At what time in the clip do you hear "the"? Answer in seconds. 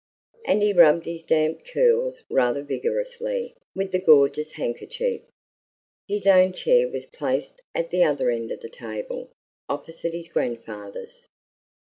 3.91-3.99, 7.91-8.03, 8.61-8.69